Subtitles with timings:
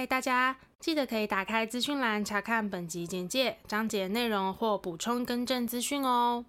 [0.00, 6.46] 嗨，大家记得可以打开资讯栏查看本集简介、章节内容或补充更正资讯哦。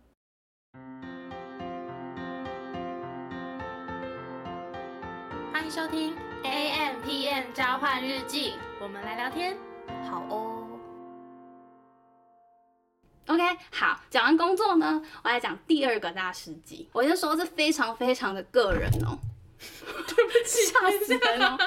[5.52, 9.58] 欢迎收听 AMpm 交换日记，我们来聊天，
[10.10, 10.65] 好哦。
[13.28, 16.88] OK，好，讲完工作呢，我来讲第二个大事记。
[16.94, 19.20] 我就说这非常非常的个人哦。
[20.08, 21.58] 对不起， 吓死人了。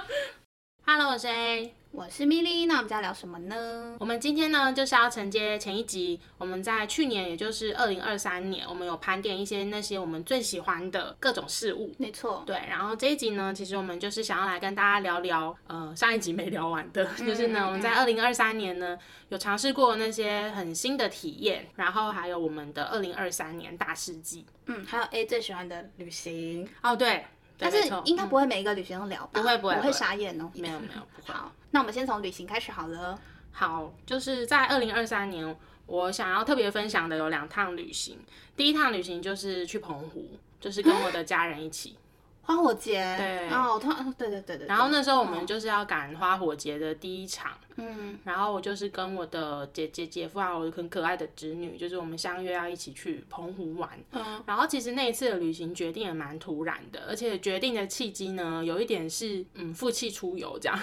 [0.86, 2.66] Hello，我是 A，我是米莉。
[2.66, 3.96] 那我们要聊什么呢？
[3.98, 6.20] 我们今天呢，就是要承接前一集。
[6.36, 11.90] 我们在去年，也就是二零二三年，我们有盘点一些那些我们最喜欢的各种事物。
[11.96, 12.54] 没错，对。
[12.68, 18.98] 然后这一集呢，其实我们就是想要来跟大家聊聊，呃，上一集没聊完的， 嗯、就是呢，我们在二零二三年呢，
[19.30, 24.44] 有尝试过那些很新的体验，然后还有我们的二零二三年大事记。
[24.66, 26.68] 嗯，还有 A 最喜欢的旅行。
[26.82, 27.24] 哦，对。
[27.58, 29.40] 但是应该不会每一个旅行都聊吧？
[29.40, 30.50] 不会不会，我会傻眼哦。
[30.54, 31.32] 没有没有，不会。
[31.32, 33.18] 好，那我们先从旅行开始好了。
[33.52, 38.18] 好，就是在二零二三年，我想要特别分享的有两趟旅行。
[38.56, 40.28] 第一趟旅行就是去澎湖，
[40.60, 41.96] 就是跟我的家人一起。
[42.44, 44.66] 花火节，对，哦，他，对对对对。
[44.66, 53.90] 然后那时候我们就是要赶花火节的第一场，嗯，然后我就是跟我的姐姐、姐夫还有我很可爱的侄女，就是我们相约要一起去澎湖玩。
[54.12, 60.78] 嗯，然后其实那一次的旅行决定也蛮突然的，而且决定的契机呢，有一点是嗯负气出游这样，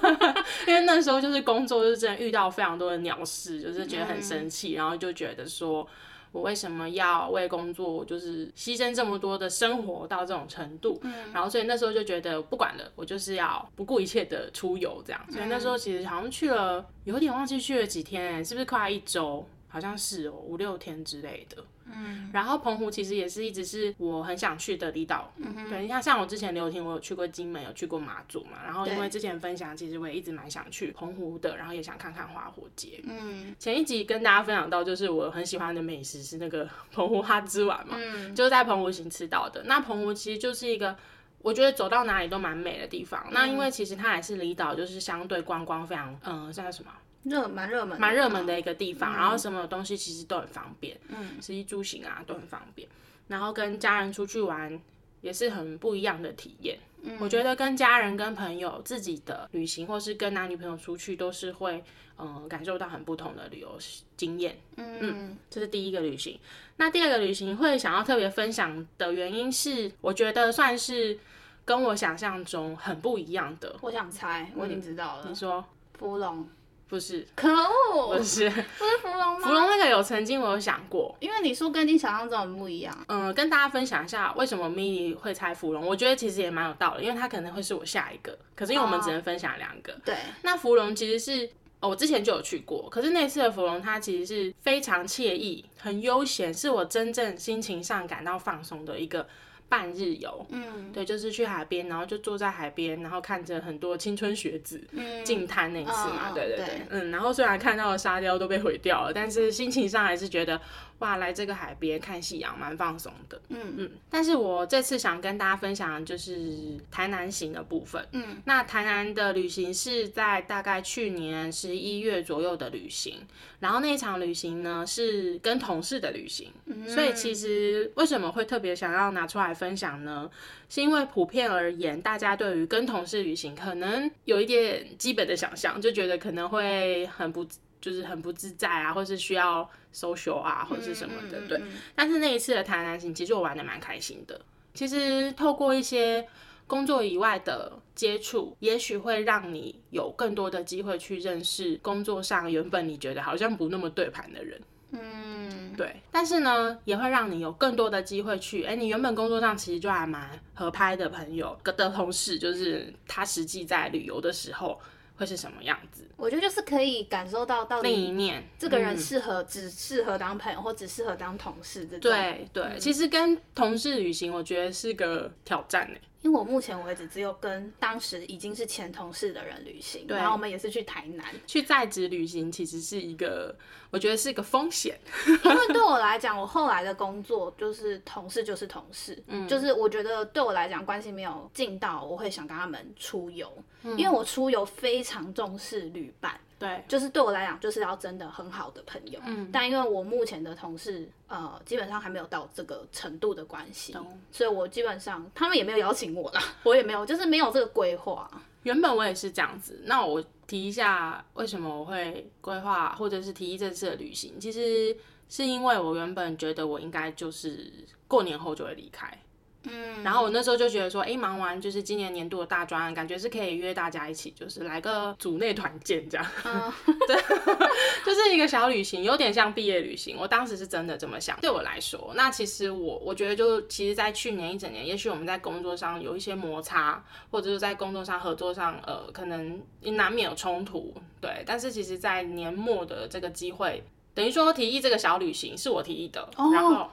[0.66, 5.86] 因为那时候就是工作就是真的遇到非常多的鸟事，就是觉得很生气，嗯，然后就觉得说。
[6.32, 10.98] 我为什么要为工作就是牺牲这么多的生活到这种程度？
[11.02, 15.26] 嗯，然后所以那时候就觉得不管了，我就是要不顾一切的出游这样。
[15.30, 19.46] 所以那时候其实好像去了，有点忘记去了几天，是不是快一周？
[19.68, 21.62] 好像是哦，五六天之类的。
[21.94, 25.32] 嗯，然后澎湖其实也是一直是我很想去的离岛。
[25.36, 28.58] 嗯哼，对，你看像我之前留停，我有去过金门，有去过马祖嘛。
[28.64, 33.00] 然后因为之前分享，其实我也一直蛮想去澎湖的，然后也想看看花火节。
[33.04, 39.62] 嗯，前一集跟大家分享到，就是我很喜欢的美食是那个 澎湖哈之丸嘛，嗯，就是在澎湖行吃到的。
[39.64, 40.96] 那澎湖其实就是一个
[41.40, 43.22] 我觉得走到哪里都蛮美的地方。
[43.26, 46.90] 嗯，那因为其实它还是离岛，就是相对观光非常，嗯，像什么？
[47.24, 52.88] 热蛮热门，蛮热门的一个地方，嗯，然后什么东西其实都很方便，嗯，食衣住行啊都很方便，
[53.28, 54.80] 然后跟家人出去玩
[55.20, 56.78] 也是很不一样的体验。
[57.02, 61.82] 嗯，我觉得跟家人、跟朋友、自己的旅行，或是跟男女朋友出去，都是会
[62.16, 63.76] 嗯感受到很不同的旅游
[64.16, 64.56] 经验。
[64.76, 66.38] 嗯嗯，这是第一个旅行。
[66.76, 71.18] 那第二个旅行会想要特别分享的原因是，我觉得算是
[71.64, 73.76] 跟我想象中很不一样的。
[73.80, 75.26] 我想猜，我已经知道了。
[75.28, 75.64] 你说，
[75.98, 76.48] 福隆。
[76.92, 79.48] 不是，可恶，不是，不是芙蓉吗？
[79.48, 82.94] 芙蓉那个有曾经我有想过，因为你说跟你想象中很不一样。
[83.08, 89.94] 嗯，跟大家分享一下为什么 Milly 会猜芙蓉，我觉得其实也蛮有道理，因为它可能会是我下一个，可是因为我们只能分享两个。
[89.94, 91.48] Oh, 对，那芙蓉其实是
[91.80, 99.26] 哦，我之前就有去过，可是那次的芙蓉它其实是非常惬意、很悠闲，是我真正心情上感到放松的一个。
[99.72, 110.60] 半日游，嗯，对，就是去海边，然后就坐在海边，然后看着很多青春学子嗯，进滩那次嘛，对对，对，嗯，然后虽然看到的沙雕都被毁掉了，但是心情上还是觉得。
[111.02, 113.40] 哇，来这个海边看夕阳，蛮放松的。
[113.48, 118.06] 嗯嗯，但是我这次想跟大家分享的就是台南行的部分。
[118.12, 123.16] 嗯，那台南的旅行是在大概去年十一月左右的旅行，
[123.58, 126.52] 然后那一场旅行呢是跟同事的旅行。
[126.66, 130.30] 嗯，所以其实为什么会特别想要拿出来分享呢？
[130.68, 137.44] 是因为普遍而言，大家对于跟同事旅行可能有一点基本的想象，就觉得可能会很不。
[137.82, 141.60] 就是很不自在啊，或是需要 social 啊，或者是什么的，对。
[141.94, 144.40] 但是那一次的台南行，其实我玩的蛮开心的。
[144.72, 146.26] 其实透过一些
[146.66, 154.60] 工作以外的接触，也许会让你有更多的机会去认识工作上原本你觉得好像不那么对盘的人。
[154.92, 155.96] 嗯，对。
[156.10, 164.80] 但是呢，也会让你有更多的机会去，哎、欸，你原本工作上其实就还蛮合拍的朋友的同事，就是他实际在旅游的时候。
[165.16, 166.06] 会是什么样子？
[166.16, 172.00] 我觉得就是可以感受到到另一面，这个人适合、嗯、只适合当朋友，或只适合当同事这种。
[172.00, 175.98] 对对、嗯，其实跟同事旅行，我觉得是个挑战呢。
[176.22, 181.26] 因为我目前为止只有跟当时已经是前同事的人旅行，然后我们也是去台南。
[181.46, 183.54] 去在职旅行其实是一个，
[183.90, 184.98] 我觉得是一个风险。
[185.26, 193.52] 因为对我来讲，我后来的工作就是同事就是同事，嗯，就是我觉得对我来讲关系没有近到我会想跟他们出游，
[193.82, 196.40] 嗯，因为我出游非常重视旅伴。
[196.62, 199.18] 对，就是对我来讲，就是要真的很好的朋友。
[199.26, 203.92] 嗯，但因为我目前的同事，呃，基本上还没有到这个程度的关系，
[204.30, 208.30] 所以我基本上他们也没有邀请我啦，我也没有，就是没有这个规划。
[208.62, 209.82] 原本我也是这样子。
[209.86, 214.38] 那我提一下，为什么我会规划或者是提议这次的旅行？
[214.38, 214.96] 其实
[215.28, 217.72] 是因为我原本觉得我应该就是
[218.06, 219.18] 过年后就会离开。
[219.64, 226.26] 嗯，然后我那时候就觉得说，哎，忙完就是今年年度的大专案，感觉是可以约大家一起，就是来个组内团建这样。
[226.44, 226.72] 嗯，
[227.06, 227.16] 对，
[228.04, 230.16] 就是一个小旅行，有点像毕业旅行。
[230.18, 231.38] 我当时是真的这么想。
[231.40, 240.92] 对我来说，那其实我我觉得就其实，在去年一整年，也许我们在工作上有一些摩擦，或者是在工作上合作上，呃，可能难免有冲突。
[241.20, 246.90] 对，但是其实，在年末的这个机会，等于说提议这个小旅行是我提议的，哦、然后。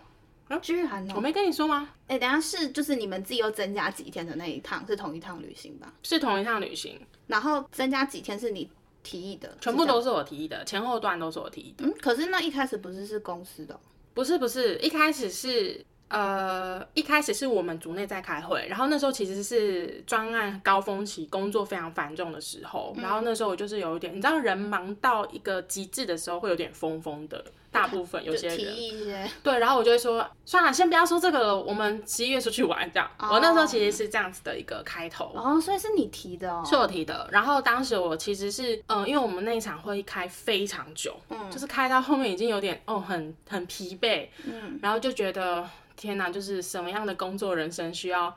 [0.57, 1.13] 居然哦！
[1.15, 1.89] 我没跟你说吗？
[2.07, 5.93] 哎、欸，等下是就是你们自己又增加几天的那一趟是同一趟旅行吧？
[6.03, 8.69] 是同一趟旅行，然后增加几天是你
[9.03, 9.55] 提议的？
[9.61, 11.85] 全部都是我提议的，前后段都是我提议的。
[11.85, 13.79] 嗯，可是那一开始不是是公司的？
[14.13, 27.43] 不是不是，一开始是呃一开始是我们组内在开会，然后那时候其实是专案高峰期，工作非常繁重的时候，嗯、然后那时候我就是有一点，你知道人忙到一个极致的时候会有点疯疯的。
[27.71, 33.07] 大部分有些人对，然后我就会说，算了，先不要说这个了，我们十一月出去玩这样。
[33.17, 33.33] Oh.
[33.33, 37.29] 我那时候其实是这样子的一个开头哦，oh, 所以是你提的哦，是我提的。
[37.31, 45.63] 然后当时我其实是，嗯、呃，因为我们那一场会议开非常久，嗯，就是开到后面已经有点哦，很很疲惫，嗯，然后就觉得
[45.99, 48.35] 天哪，就是什么样的工作人生需要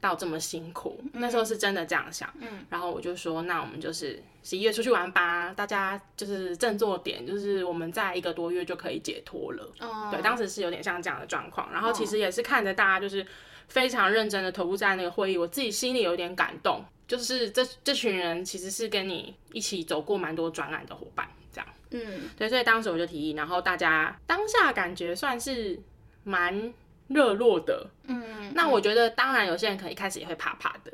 [0.00, 0.98] 到这么辛苦？
[1.12, 4.20] 嗯、那时候是真的这样想，嗯，然后我就说，那我们就是。
[4.44, 9.72] 十一月出去玩吧，大家就是振作点，就是我们在一个多月就可以解脱了。
[9.78, 10.10] Oh.
[10.10, 13.24] 对，当时是有点像这样的状况，然后其实也是看着大家就是
[13.68, 21.68] 非常认真的投入在那个会议，我自己心里有点感动，就是这这群人其实是跟你一起走过蛮多转案的伙伴，这样。
[21.92, 25.78] 嗯，对，所以当时我就提议，然后大家当下感觉算是
[26.24, 26.74] 蛮
[27.08, 27.86] 热络的。
[28.04, 30.92] 嗯，那我觉得当然有些人可能一开始也会怕怕的。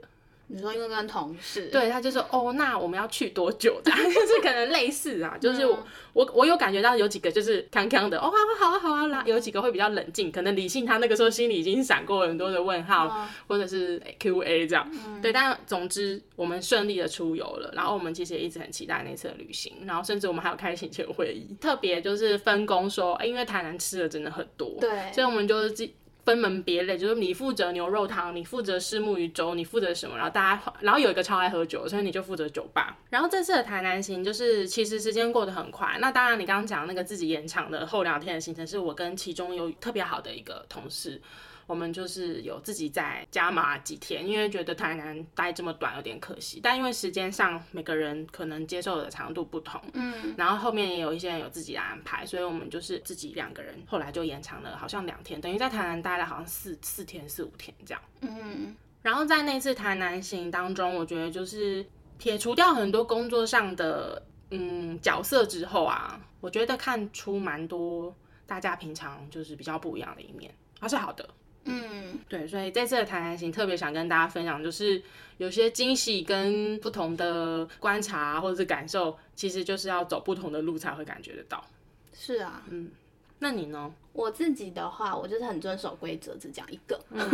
[0.51, 3.79] 你说因为跟同事，对，他就说哦，那我们要去多久？
[3.85, 5.85] 这样 就是可能类似啊，就是我、嗯、
[6.15, 25.87] 我我有感觉到有几个就是康康的，哦，好啊好啊啦，有几个会比较冷静，可能理性，他那个时候心里已经闪过很多的问号，嗯、或者是 Q A 这样，嗯、对，但总之我们顺利的出游了，然后我们其实也一直很期待那次的旅行，然后甚至我们还有开行前会议，特别就是分工说，哎，因为台南吃的真的很多，对，所以我们就是自。
[26.29, 30.15] 分门别类，就是你负责牛肉汤，你负责虱目鱼粥，你负责什么？
[30.15, 32.99] 然后大家，然后有一个超爱喝酒，所以你就负责酒吧。
[33.09, 35.97] 然后这次的台南行，就是其实时间过得很快。
[36.01, 41.19] 那当然，你刚刚讲那个自己延长的后两天的行程，是我跟其中有特别好的一个同事。
[41.69, 61.85] 我们就是有自己在加码几天，因为觉得台南待这么短有点可惜，但因为时间上每个人可能接受的长度不同，嗯，然后后面也有一些人有自己的安排，所以我们就是自己两个人，后来就延长了好像两天，等于在台南待了好像四四天四五天这样，嗯，然后在那次台南行当中，我觉得就是
[62.17, 68.17] 撇除掉很多工作上的嗯角色之后啊，我觉得看出蛮多
[68.47, 70.51] 大家平常就是比较不一样的一面，
[70.81, 71.29] 还是好的。
[71.69, 75.03] 嗯，对，所以这次的台南行特别想跟大家分享，就是
[75.37, 81.65] 有些惊喜跟不同的观察或者是感受，其实就是要走不同的路才会感觉得到。
[82.13, 82.91] 是啊，嗯，
[83.39, 83.93] 那你呢？
[84.13, 87.31] 我自己的话，我就是很遵守规则，只讲一个，嗯，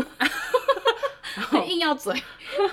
[1.66, 2.14] 硬要嘴。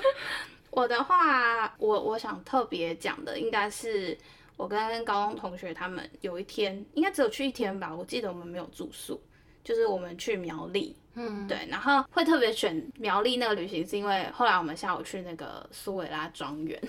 [0.71, 4.17] 我的话，我我想特别讲的，应该是
[4.57, 9.21] 我跟高中同学他们有一天，应该只有去一天吧，我记得我们没有住宿，
[9.63, 10.95] 就是我们去苗栗。
[11.13, 16.81] 嗯，对，然后会特别选苗栗那个旅行，是因为后来我们下午去那个苏维拉庄园，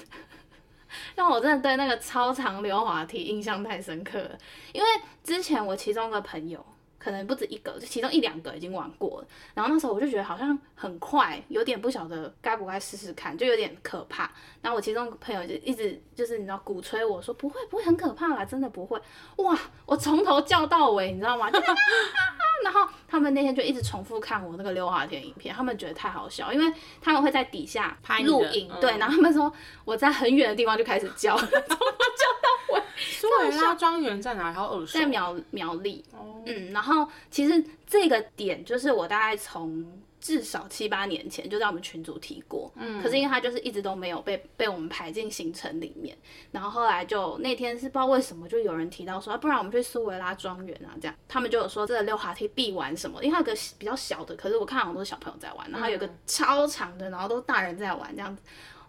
[1.16, 4.38] 让我真的对那个超长溜滑梯印象太深刻了。
[4.72, 4.88] 因为
[5.24, 6.64] 之前我其中一个朋友，
[7.02, 14.30] 可能不止一个，就其中一两个已经玩过了，然后那时候我就觉得好像很快，有点不晓得该不该试试看，就有点可怕。
[14.60, 19.00] 然后我其中朋友就一直就是你知道鼓吹我说不会不会很可怕啦，真的不会。
[19.38, 21.50] 哇，我从头叫到尾，你知道吗？
[22.62, 29.52] 然后他们那天就一直重复看我那个溜滑梯影片，他们觉得太好笑，因为他们会在底下拍录影，对，然后他们说
[29.84, 32.82] 我在很远的地方就开始叫， 从头叫到尾。
[33.02, 34.52] 苏维拉庄园在哪？
[34.52, 34.98] 好耳熟。
[34.98, 36.04] 在苗苗栗。
[36.12, 36.42] 哦。
[36.46, 39.84] 嗯，然后其实这个点就是我大概从。
[40.22, 46.16] 至少七八年前就在我们群组提过，嗯，可是因为他就是一直都没有被被我们排进行程里面，
[46.52, 58.42] 然后后来就那天是不知道为什么就有人提到说，啊，不然我们去苏维拉庄园啊，这样他们就有说这个溜滑梯必玩什么，因为它有个比较小的，可是我看好多小朋友在玩，然后有个超长的，然后都大人在玩这样子，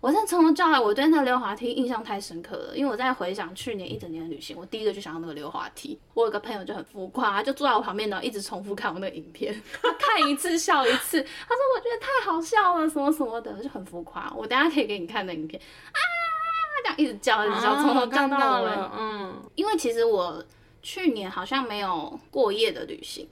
[0.04, 2.76] 我真的从头到尾，我对那个溜滑梯印象太深刻了。
[2.76, 5.98] 因为我在回想去年一整年的旅行，我第一个就想到那个溜滑梯。
[6.14, 11.24] 我有个朋友就很浮夸，他就坐在我旁边，然后一直重复看我那个影片，他 看一次笑一次。
[11.24, 14.30] 他说我觉得太好笑了，什么什么的，就很浮夸。
[14.36, 15.96] 我等下可以给你看那影片啊，
[16.84, 18.72] 这样一直叫，一直叫，从头叫到尾。
[19.00, 20.44] 嗯，因为其实我
[20.82, 23.26] 去年好像没有过夜的旅行，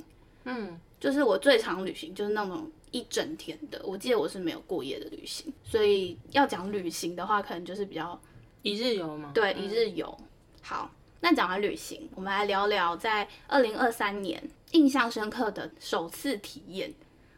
[0.46, 2.72] 嗯，就是我最常旅行就是那种。
[2.92, 8.20] 一整天的，我记得我是没有过夜的旅行，所以要讲旅行的话，可能就是比较
[8.62, 9.32] 一日游嘛。
[9.34, 10.18] 对，一日游。
[10.62, 16.94] 好，那讲完旅行，我们来聊聊在二零二三年印象深刻的首次体验，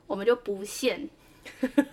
[0.07, 1.07] 我们就不限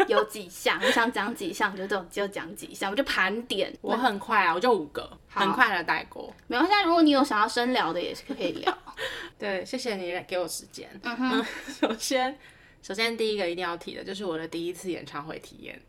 [0.09, 3.73] 有几项，我想讲几项就就就讲几项，我们就盘点。
[3.83, 6.33] 我很快啊，我就五个，很快的带过。
[6.47, 8.79] 没关系，如果你有想要深聊的，也是可以聊。
[9.39, 10.89] 对，谢谢你给我时间。
[11.03, 11.45] 嗯哼，嗯，
[11.81, 12.39] 首先。
[12.83, 15.81] 首先，第一个一定要提的就是我的第一次演唱会体验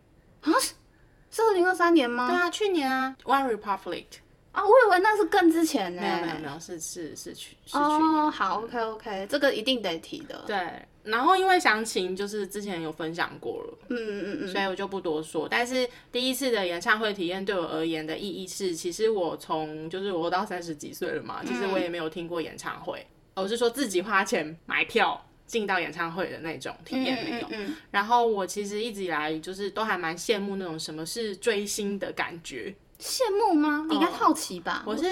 [0.41, 0.51] 啊，
[1.31, 2.27] 是二零二三年吗？
[2.27, 4.05] 对啊，去年啊，One Republic
[4.51, 6.01] 啊，我以为那是更之前呢。
[6.01, 7.87] 没有没有没有，是是是去是去年。
[7.87, 10.43] 哦，好，OK OK，这个一定得提的。
[10.45, 15.47] 对，然后因为详情就是之前有分享过了，嗯嗯嗯嗯，所以我就不多说。
[15.47, 25.25] 但是第一次的演唱会体验对我而言的意义是，其实我从就是我到三十几岁了嘛，其实我也没有听过演唱会，我是说自己花钱买票。
[25.51, 32.73] 进到演唱会的那种体验没有，嗯嗯嗯、然后我其实一直以来就是都还蛮羡慕那种什么是追星的感觉。
[32.97, 33.85] 羡慕吗？
[33.89, 34.81] 你应该好奇吧？
[34.87, 35.03] 我是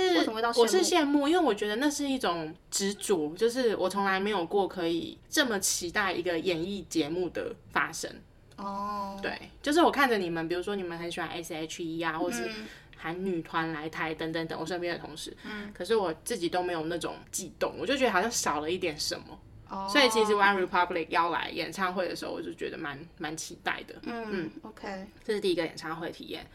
[0.56, 8.10] 我是羡慕，因为我觉得那是一种执着，就是我从来没有过可以这么期待一个演艺节目的发生。
[8.56, 12.50] 哦，对，就是我看着你们，比如说你们很喜欢 S.H.E 啊，或是
[12.96, 19.40] 韩女团来台等等等，我身边的同事，嗯，可是我自己都没有那种悸动，我就觉得好像少了一点什么。
[19.88, 23.96] 所以其实 One Republic 要来演唱会的时候，我就觉得蛮蛮期待的。
[24.04, 26.46] 嗯嗯，OK，这是第一个演唱会体验。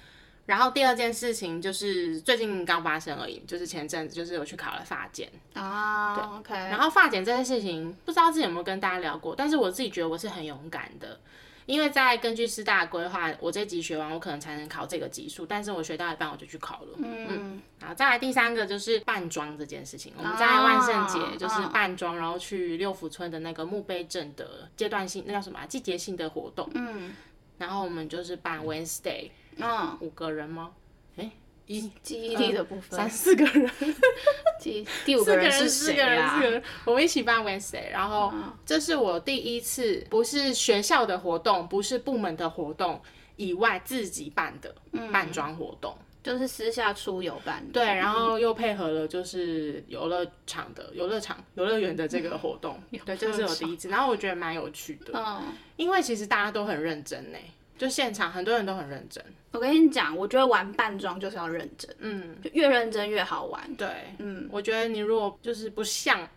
[0.47, 6.15] 然后第二件事情就是最近刚发生而已，就是前阵子就是我去考了发检啊。
[6.15, 6.55] 对，OK。
[6.55, 11.19] 然后发检这件事情，不知道自己有没有跟大家聊过，但是我自己觉得我是很勇敢的。
[11.67, 16.89] 因为在根据师大的规划，我这级学完，我可能才能考这个级数，但是我学到一半我就去考了。
[16.99, 25.67] 嗯，嗯，然后再来第三个就是扮装这件事情，我们在万圣节就是扮装，然后去六福村的那个墓碑镇的阶段性，那叫什么啊？
[25.67, 26.69] 季节性的活动。
[26.75, 27.15] 嗯，
[27.59, 30.71] 然后我们就是扮 Wednesday，嗯，五个人吗？
[31.67, 33.71] 一记忆力的部分，三四个人，
[34.65, 36.41] 记第五个人是谁啊？
[36.85, 38.33] 我们一起办 Wednesday，然后
[38.65, 43.01] 这是我第一次不是学校的活动，不是部门的活动
[43.37, 44.75] 以外自己办的
[45.13, 47.73] 扮装活动，就是私下出游办的。
[47.73, 57.39] 对，然后又配合了就是游乐场的游乐场游乐园的这个活动， 对，这是我第一次，然后我觉得蛮有趣的，嗯，因为其实大家都很认真呢。
[57.77, 59.25] 就现场很多人都很认真。
[59.53, 63.75] 我跟你讲，我觉得玩扮装就是要认真，嗯，就越认真越好玩。
[63.77, 63.89] 对，
[64.19, 66.29] 嗯，我觉得你如果就是不像，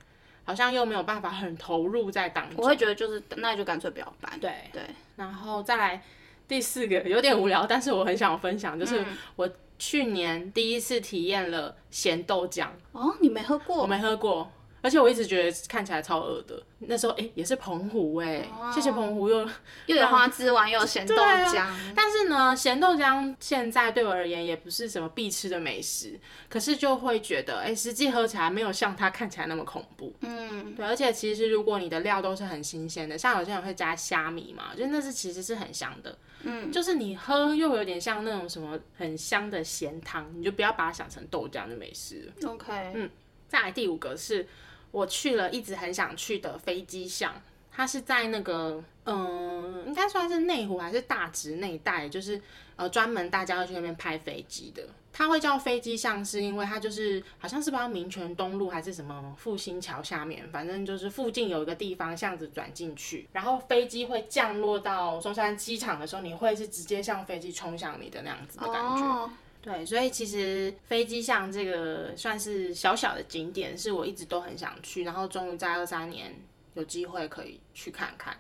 [0.44, 4.40] 好像又没有办法很投入在当中，我会觉得就是那就干脆不要扮。
[4.40, 4.82] 对对，
[5.16, 6.04] 然后再来
[6.48, 9.04] 第四个有点无聊，但是我很想分享，就是
[9.36, 12.68] 我去年第一次体验了咸豆浆。
[12.92, 13.78] 哦，你没喝过？
[13.78, 14.52] 我没喝过。
[14.82, 16.62] 而且我一直觉得看起来超恶的。
[16.80, 19.50] 那时候哎、欸，也是澎湖哎、欸，哦、谢谢澎湖又
[19.88, 21.94] 又有花枝丸又有咸豆浆、啊。
[21.96, 30.14] 但是呢，咸豆浆现在对我而言也不是什么必吃的美食，可是就会觉得哎、欸，实际喝起来没有像它看起来那么恐怖。
[30.22, 30.86] 嗯，对。
[30.86, 36.16] 而且其实如果你的料都是很新鲜的，像有些人会加虾米嘛，就那是其实是很香的。
[36.44, 42.50] 嗯，就是你喝又有点像那种什么很香的咸汤，你就不要把它想成豆浆就没事了。
[42.52, 43.10] OK，嗯，
[43.48, 44.48] 再来第五个是。
[44.92, 47.34] 我去了一直很想去的飞机巷，
[47.72, 52.42] 它是在那个，嗯，应该算是内湖还是大直那一带，就是
[52.76, 54.84] 呃专门大家会去那边拍飞机的。
[55.14, 69.30] 它会叫飞机巷，是因为它就是好像是不知道民权东路还是什么复兴桥下面，反正就是附近有一个地方巷子转进去，然后飞机会降落到松山机场的时候，你会是直接像飞机冲向你的那样子的感觉。
[69.68, 76.34] 对，所以其实飞机巷这个算是小小的景点，是我一直都很想去，然后终于在二三年
[76.76, 78.38] 有机会可以去看看。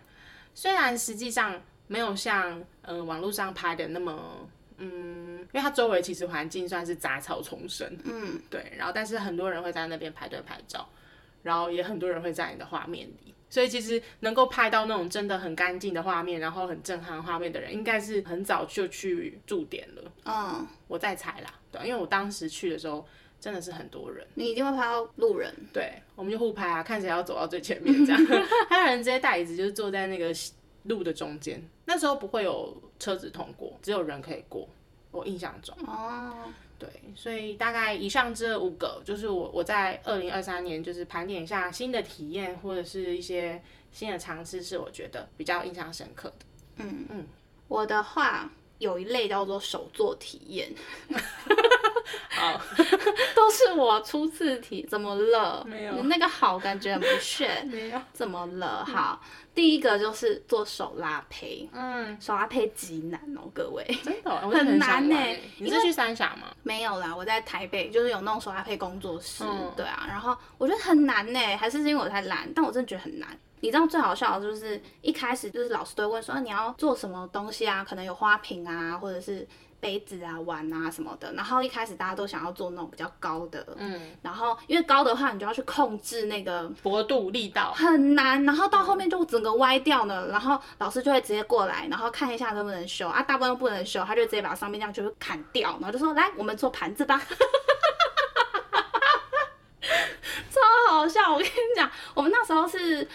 [0.56, 10.88] 虽然实际上没有像嗯、呃、网络上拍的那么嗯，因为它周围其实环境算是杂草丛生，嗯，对，然后但是很多人会在那边排队拍照，
[11.44, 13.34] 然后也很多人会在你的画面里。
[13.50, 20.12] 所以其实能够拍到那种真的很干净的画面，然后很震撼画面的人，应该是很早就去驻点了。
[20.26, 23.06] 嗯，我在猜啦，对，因为我当时去的时候
[23.40, 24.26] 真的是很多人。
[24.36, 25.54] 你一定会拍到路人。
[25.74, 28.22] 对，我们就互拍啊，看谁要走到最前面这样。
[28.70, 30.34] 还有人直接带椅子，就是坐在那个
[30.84, 31.62] 路的中间。
[31.86, 34.68] 那时候不会有车子通过，只有人可以过。
[35.10, 35.76] 我印象中。
[35.88, 46.46] 哦，对，所以大概以上这五个，就是我我在二零二三年就是盘点一下新的体验或者是一些新的尝试，是我觉得比较印象深刻的。
[46.78, 47.26] 嗯嗯，
[47.68, 50.72] 我的话有一类叫做手作体验。
[52.32, 52.62] 好，
[53.36, 55.64] 都是我出次题，怎么了？
[55.68, 57.62] 没有，那个好感觉很不屑。
[57.70, 58.86] 没有，怎么了？
[58.86, 59.22] 好，
[59.54, 61.70] 第一个就是做手拉胚。
[61.74, 63.84] 嗯，手拉胚极难哦，各位。
[64.04, 65.16] 真的很，很难呢。
[65.58, 66.48] 你是去三峡吗？
[66.64, 69.44] 没有啦，我在台北，就是有那种手拉胚工作室。
[69.76, 73.28] 对啊，然后我觉得很难呢，还是是因为我太懒，但我真的觉得很难。
[73.60, 77.84] 你知道最好笑的就是一开始就是老师都会问说，你要做什么东西啊？
[77.84, 79.46] 可能有花瓶啊，或者是。
[79.80, 88.44] 杯子啊、碗啊什么的，然后一开始大家都想要做那种比较高的，嗯，然后因为高的话，你就要去控制那个薄度、力道，很难。
[88.44, 97.22] 然后到后面就整个歪掉了，然后老师就会直接过来，然后看一下能不能修啊，大部分都不能修，他就直接把上面这样就砍掉，然后就说来，我们做盘子吧，
[100.50, 101.32] 超好笑。
[101.32, 103.08] 我跟你讲，我们那时候是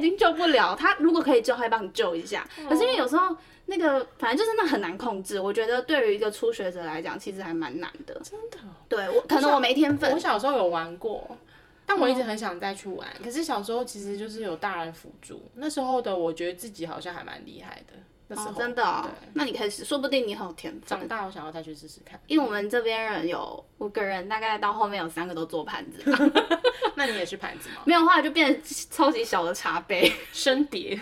[0.00, 3.36] 已经救不了，他如果可以救，他会帮你救一下，可是因为有时候。
[3.66, 8.20] 那个反正就是那很难控制，我觉得对于一个初学者来讲，其实还蛮难的。
[8.24, 8.58] 真的？
[8.88, 10.10] 对，我可能我没天分。
[10.12, 11.38] 我小时候有玩过，
[11.86, 13.06] 但我一直很想再去玩。
[13.20, 17.92] 嗯、可是小时候其实就是有大人辅助，那时候的我觉得自己好像还蛮厉害的。
[18.36, 20.82] 哦，真的那你可以试，说不定你很有天分。
[20.86, 26.02] 长大我想要再去试试看，因为我们这边人有五个人，大概到后面有三个都做盘子。
[26.94, 27.82] 那你也是盘子吗？
[27.84, 31.00] 没有的话就变成超级小的茶杯、生碟、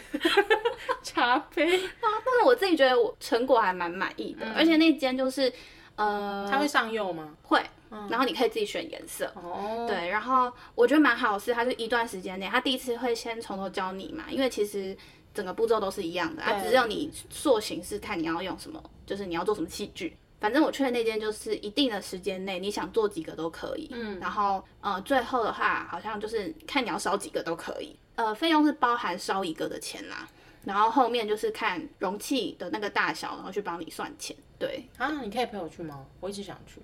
[1.02, 2.06] 茶杯 啊。
[2.24, 5.52] 但是我自己觉得我成果还蛮满意的，嗯、而且那间就是
[5.96, 7.34] 呃，它会上釉吗？
[7.42, 7.60] 会，
[8.08, 9.26] 然后你可以自己选颜色。
[9.34, 14.96] 哦、嗯，对，然后我觉得蛮好的是，它是一段时间内，他第一次会先从头教你嘛，因为其实。
[15.38, 20.16] 整个步骤都是一样的，啊，只有你塑形是看你要用什么，就是你要做什么器具。
[20.40, 23.88] 反正我去的那间就是一定的时间内，你想做几个都可以。
[23.92, 27.96] 嗯，然后呃，最后的话好像就是看你要烧几个都可以。
[28.16, 30.28] 呃，费用是包含烧一个的钱啦，
[30.64, 34.36] 然后后面就是看容器的那个大小，然后去帮你算钱。
[34.58, 36.04] 对啊，你可以陪我去吗？
[36.18, 36.82] 我一直想去。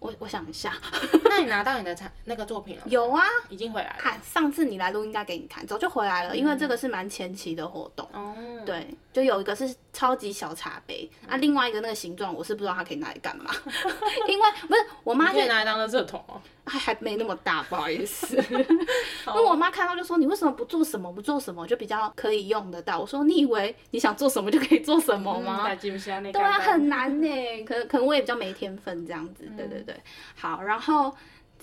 [0.00, 0.72] 我我想一下，
[1.24, 2.82] 那你拿到你的产那个作品了？
[2.86, 3.96] 有啊，已经回来了。
[3.98, 8.06] 看上次你来录音带给你看，早就回来了，因为这个是蛮前期的活动。
[8.12, 13.50] 哦、嗯，对，就有一个是超级小茶杯，嗯、啊，另外一个那个形状我是不知道它可以拿来干嘛，
[14.28, 16.40] 因为不是我妈就拿来当垃圾桶哦。
[16.64, 18.36] 还还没那么大，不好意思。
[18.46, 21.10] 因为我妈看到就说：“你为什么不做什么？
[21.10, 27.64] 不做什么就比较可以用得到？”我说：“你以为你想做什么就可以做什么吗？”嗯、对啊，很难呢。
[27.64, 29.50] 可可能我也比较没天分这样子。
[29.56, 29.96] 对对对，
[30.36, 31.10] 好，然后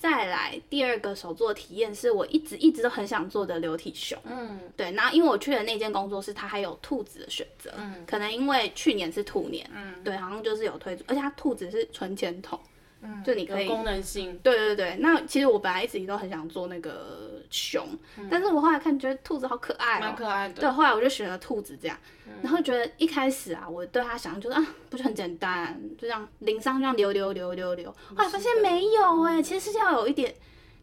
[0.08, 4.16] 再来第二个手作体验是我一直一直都很想做的流体熊。
[4.22, 4.92] 嗯，对。
[4.92, 7.72] 然后因为我去的那间工作室，它还有兔子的选择。
[7.76, 9.68] 嗯，可能因为去年是兔年。
[9.74, 12.56] 嗯，对，好像就是有推出，而且它兔子是存钱筒。
[13.02, 14.96] 嗯，就你可以功能性，对对对。
[15.00, 17.86] 那其实我本来一直都很想做那个熊，
[18.18, 20.54] 嗯、但是我后来看觉得兔子好可爱，蛮可爱的。
[20.54, 30.34] 对，后来我就选了兔子这样，嗯、然后觉得一开始啊，我对他想象就是啊，不是很简单，就这样淋上这样流流流流流，后来发现没有哎、欸，其实是要有一点。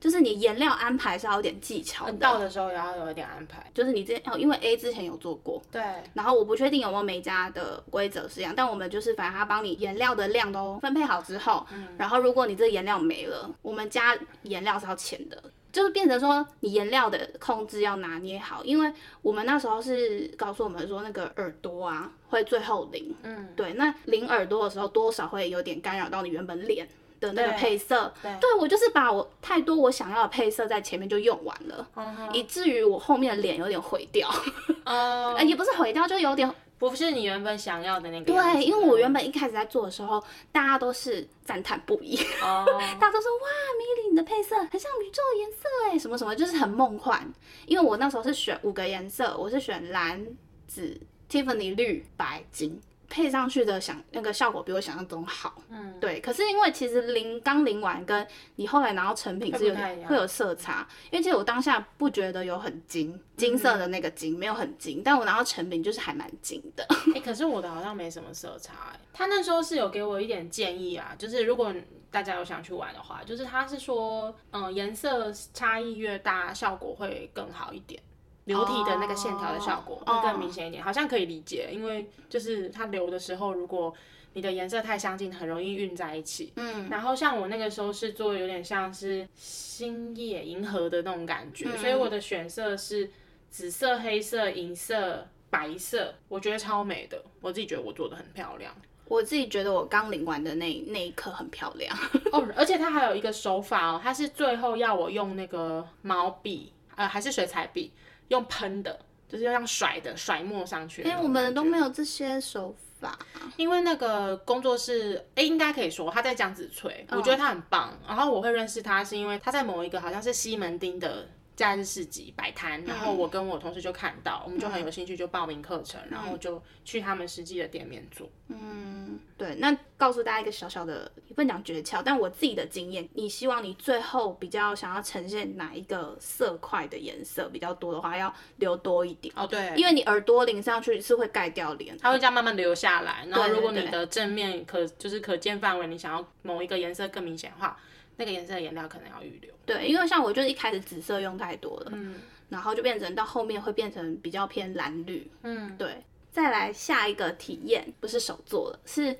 [0.03, 3.65] 就是你颜料安排是要有点技巧的，到的时候也要有一点安排。
[3.73, 5.81] 就是你之前哦，因为 A 之前有做过，对。
[6.13, 11.87] 然后我不确定有没有每家的规则是一样，但我们就是反正他帮你颜料的量都分配好之后，嗯。
[11.97, 23.71] 然后如果你这个颜料没了，我们加颜料是要钱的，就是变成说你颜料的控制要拿捏好，因为我们那时候是告诉我们说那个耳朵啊会最后淋，嗯，对。
[23.75, 26.85] 那淋耳朵的时候多少会有点干扰到你原本脸。
[27.27, 32.31] 的那个配色，对，对我就是把我太多我想要的配色在前面就用完了，uh huh.
[32.33, 34.29] 以至于我后面的脸有点毁掉，
[34.85, 35.45] 呃、uh，huh.
[35.45, 38.25] 也不是毁掉，就有点不是你原本想要的那个。
[38.25, 42.65] 对，因为我原本一开始在做的时候，大家都是赞叹不已，uh
[42.99, 45.59] 大家都说哇，米莉你的配色很像宇宙的颜色
[45.91, 47.25] 哎，什么什么，就是很梦幻。
[47.65, 50.25] 因为我那时候是选五个颜色，我是选蓝、
[50.67, 52.81] 紫、Tiffany 绿、白、金。
[53.13, 56.19] 配上去的想那个效果比我想象中好，嗯，对。
[56.19, 59.75] 可是因为其实淋刚淋完，跟你后来拿到成品是有
[60.07, 60.87] 会有色差。
[61.11, 66.83] 因为其实我当下不觉得有很金金色的那个金没有很金，但我拿到成品就是还蛮金的。
[66.89, 68.99] 哎、欸，可是我的好像没什么色差哎。
[69.13, 71.71] 他那时候是有给我一点建议啊，就是如果
[72.09, 78.01] 大家有想去玩的话，就是他是说，嗯，颜色差异越大，效果会更好一点。
[78.45, 83.93] 流体的那个线条的效果会更明显一点，好像可以理解，因为就是它流的时候，如果
[84.33, 86.51] 你的颜色太相近，很容易晕在一起。
[86.55, 93.09] 嗯，然后像我那个时候是做有点像是星夜银河的那种感觉，所以我的选色是
[93.49, 98.75] 紫色、黑色、银色、白色，我觉得超美的，我自己觉得我做的很漂亮。
[99.05, 101.95] 我自己觉得我刚领完的那那一刻很漂亮
[102.31, 107.91] 哦，而且它还有一个手法哦，它是最后要我用那个毛笔，呃，还是水彩笔，
[108.33, 111.03] 用喷的，就是要这样甩的，甩墨上去。
[111.03, 113.17] 因为，我们都没有这些手法，
[113.55, 117.89] 因为那个工作室，哎、欸，应该可以说他在江子翠，我觉得他很棒。
[117.89, 121.27] 哦、然后我会认识他，是因为他在某一个好像是西门町的。
[121.55, 128.27] 假日市集摆摊，然后我跟我同事就看到，嗯、我们就很有兴趣，就报名课程，嗯、然后就去他们实际的店面做。
[128.47, 129.55] 嗯，对。
[129.55, 139.33] 那告诉大家一个小小的，也不能讲诀窍，但我自己的经验，你希望你最后比较想要呈现哪一个色块的颜色比较多的话，要留多一点。
[139.37, 139.73] 哦，对。
[139.75, 143.25] 因为你耳朵淋上去是会盖掉脸，它会这样慢慢流下来。
[143.29, 147.77] 然后如果你的正面可就是可见范围，你想要某一个颜色更明显的话。
[148.17, 149.53] 那个颜色的颜料可能要预留。
[149.65, 152.15] 对，因为像我就是一开始紫色用太多了，嗯，
[152.49, 156.03] 然后就变成到后面会变成比较偏蓝绿，嗯，对。
[156.31, 159.15] 再来下一个体验，不是手做的，是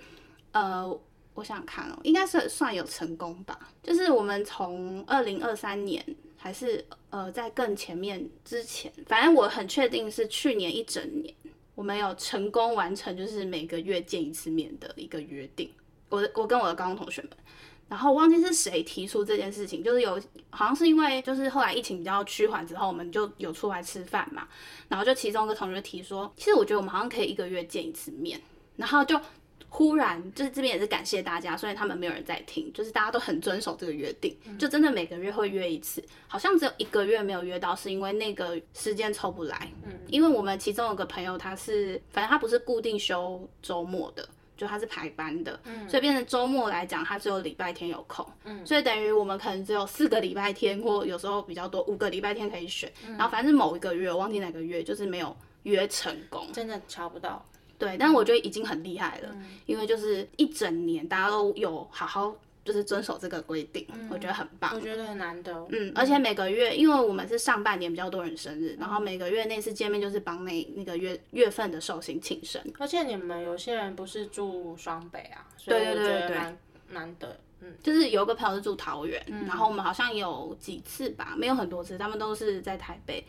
[0.52, 1.00] 呃，
[1.36, 3.70] 我想看哦，应该是算有成功吧。
[3.84, 6.04] 就是我们从二零二三年
[6.36, 11.32] 还是呃在更前面之前，反正我很确定是去年一整年，
[11.76, 15.72] 我们有成功完成就是每个月见一次面的一个约定。
[16.10, 17.32] 我我跟我的高中同学们。
[17.94, 24.48] 然后忘记是谁提出这件事情，就是有好像是因为就是后来疫情比较趋缓之后，我们就有出来吃饭嘛。
[24.88, 28.42] 然后就其中一个同学提说，其实我觉得我们好像可以一个月见一次面。
[28.78, 29.16] 然后就
[29.70, 36.04] 忽然就是这边也是感谢大家，所以他们没有人在听，就是大家都很遵守这个约定，就真的每个月会约一次。
[36.28, 39.72] 好像只有一个月没有约到，是因为那个时间抽不来。
[39.86, 44.28] 嗯，因为我们其中有个朋友他是，反正他不是固定休周末的。
[44.56, 57.44] 就他是排班的，嗯，所以变成周末来讲，他只有礼拜天有空，嗯，所以等于我们可能只有四个礼拜天，或有时候比较多五个礼拜天可以选，嗯，然后反正某一个月我忘记哪个月，就是没有约成功，真的查不到，
[57.78, 62.36] 对，但是我觉得已经很厉害了，嗯，因为就是一整年大家都有好好。
[62.64, 64.72] 就是遵守这个规定，嗯，我觉得很棒。
[64.74, 65.54] 我觉得很难得。
[65.70, 72.62] 嗯，而且每个月，因为我们是上半年比较多人生日，嗯，然后每个月那次见面就是帮那那个月月份的寿星庆生。
[72.80, 76.56] 而且你们有些人不是住双北啊，所以我觉得蛮对对对对
[76.90, 77.38] 难得。
[77.62, 83.26] 嗯，就是有个朋友是住桃园，嗯，然后我们好像有几次吧，没有很多次，他们都是在台北。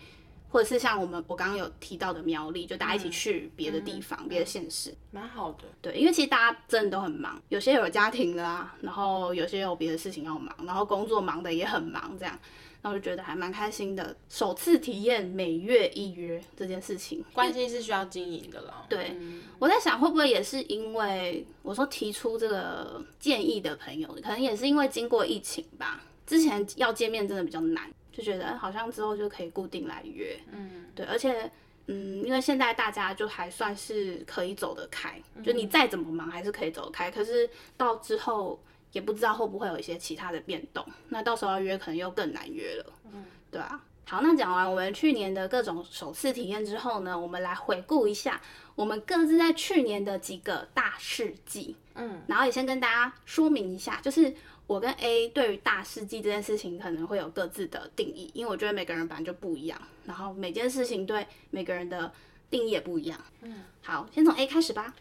[0.54, 5.64] 或者是像我们我刚刚有提到的苗栗，就大家一起去别的地方、别、嗯、的县市，蛮好的。
[5.82, 12.38] 对，因为其实大家真的都很忙，有些有家庭的啊，然后有些有别的事情要忙，然后工作忙的也很忙，这样，
[12.82, 14.16] 那我就觉得还蛮开心的。
[14.28, 18.86] 首次体验每月一约这件事情，关系是需要经营的了。
[18.88, 27.90] 对、嗯，我在想会不会也是因为我说提出这个建议的朋友，可能也是因为经过疫情吧，之前要见面真的比较难。
[28.16, 31.50] 就觉得好像之后就可以固定来约，嗯，对，而且，
[31.88, 37.10] 嗯，因为现在大家就还算是可以走得开，嗯，就你再怎么忙还是可以走得开。
[37.10, 43.82] 可是到之后也不知道会不会有一些其他的变动，那到时候要约可能又更难约了，嗯，对啊。
[44.06, 48.40] 好，那讲完我们去年的各种首次体验之后呢，我们来回顾一下
[48.76, 54.32] 我们各自在去年的几个大事记，嗯，然后也先跟大家说明一下，就是。
[54.66, 62.10] 我跟 A 对于大事记这件事情可能会有各自的定义，因为我觉得每个人本来就不一样，然后每件事情对每个人的
[62.50, 63.22] 定义也不一样。
[63.42, 64.94] 嗯，好，先从 A 开始吧。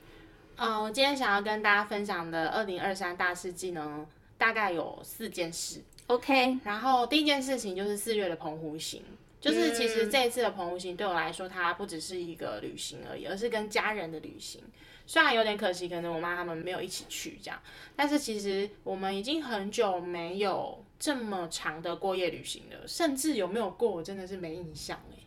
[0.58, 4.06] 嗯，我今天想要跟大家分享的二零二三大事记呢，
[4.38, 5.82] 大概有四件事。
[6.08, 9.02] OK，然后第一件事情就是四月的澎湖行，
[9.40, 14.62] 就是其实这一次的澎湖行对我来说，它不只是一个旅行而已，而是跟家人的旅行。
[15.06, 17.60] 虽然有点可惜，可能我妈他们没有一起去这样，
[17.96, 25.20] 但是其实我们已经很久没有这么长的过夜旅行了，甚至有没有过，我真的是没印象哎。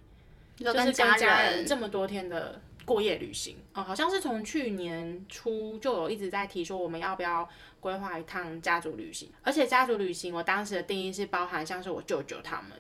[0.57, 7.47] 就是跟家人这么多天的过夜旅行哦，好像是从去年初就有一直在提说我们要不要
[7.79, 12.71] 规划一趟家族旅行，而且家族旅行我当时的定义是包含像是我舅舅他们。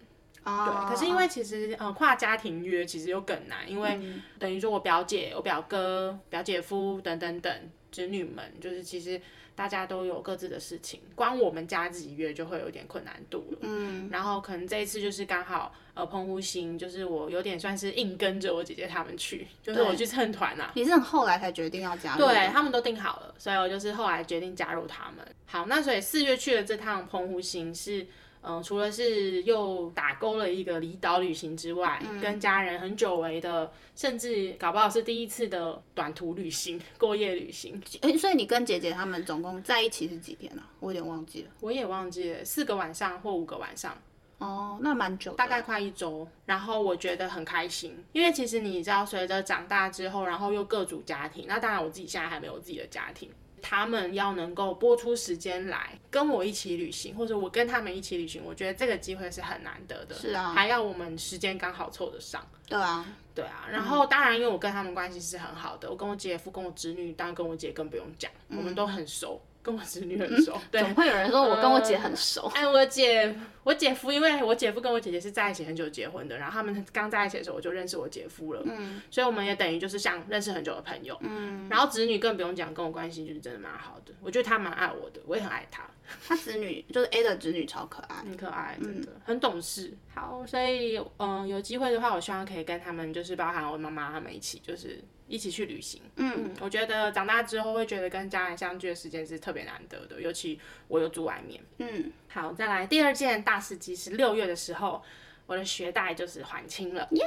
[0.46, 3.98] 对，可是因为其实呃跨家庭约其实又更难，因为
[4.38, 7.52] 等于说我表姐、我表哥、表姐夫等等等
[7.90, 9.20] 侄女们，就是其实
[9.56, 13.58] 大家都有各自的事情，光我们家自己约就会有点困难度了。
[13.62, 20.70] 嗯，然后可能这一次就是刚好呃澎湖行，就是我有点算是硬跟着我姐姐他们去，就是我去蹭团啊。
[20.76, 22.24] 你是很后来才决定要加入？
[22.24, 25.26] 对，他们都定好了，所以我就是后来决定加入他们。
[25.46, 28.06] 好，那所以四月去的这趟澎湖行是。
[28.48, 37.82] 嗯，除了是又打勾了一个离岛旅行之外，嗯，跟家人很久违的，甚至搞不好是第一次的短途旅行， 过夜旅行。
[38.02, 40.62] 哎，欸，所以你跟姐姐他们总共在一起是几天啊？
[40.78, 41.50] 我有点忘记了。
[41.60, 43.96] 我也忘记了，四个晚上或五个晚上。
[44.38, 46.28] 哦，那蛮久，大概快一周。
[46.44, 53.30] 然后我觉得很开心，因为其实你知道，随着长大之后，然后又各组家庭，那当然我自己现在还没有自己的家庭。
[53.60, 60.14] 他们要能够播出时间来跟我一起旅行，或者我跟他们一起旅行，我觉得这个机会是很难得的。
[60.14, 62.46] 是啊，还要我们时间刚好凑得上。
[62.68, 63.66] 对啊，对啊。
[63.70, 69.40] 然后当然，因为我跟他们关系是很好的，我跟我姐夫、跟我侄女，当然跟我姐更不用讲，我们都很熟。
[69.66, 72.42] 跟我侄女很熟，对，总会有人说我跟我姐很熟。
[72.54, 85.82] 呃、哎，我姐，我姐夫，因为我姐夫跟我姐姐是在一起很久结婚的，然后他们刚在一起的时候我就认识我姐夫了，嗯，所以我们也等于就是像认识很久的朋友，嗯，然后侄女更不用讲，跟我关系就是真的蛮好的，我觉得他蛮爱我的，我也很爱她。
[86.26, 89.92] 她子女就是 A 的子女，超可爱，很可爱，真的、嗯、很懂事。
[90.14, 95.02] 好，所以嗯、呃，有机会的话，我希望可以跟他们，就是包含我妈妈他们一起，就是。
[95.28, 105.02] 一起去旅行，嗯，我觉得长大之后会觉得跟家人相聚的时间是特别难得的，尤其我又住外面，嗯，好，再来第二件大事迹是六月的时候，
[105.46, 107.26] 我的学贷就是还清了，耶，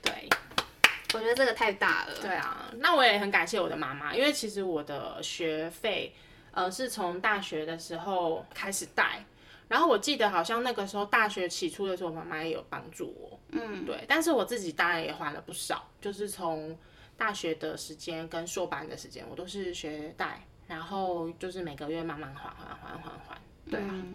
[0.00, 0.30] 对，
[1.12, 6.14] 我觉得这个太大了，对啊，那我也很感谢我的妈妈，因为其实我的学费，
[6.52, 9.24] 呃，是从大学的时候开始贷，
[9.68, 16.76] 然后我记得好像那个时候大学起初的时候，妈妈也有帮助我，嗯，对，但是我自己当然也还了不少，就是从。
[17.20, 23.38] 大学的时间跟硕班的时间，我都是学贷，然后就是每个月慢慢还还还还还，
[23.70, 24.14] 对啊，嗯，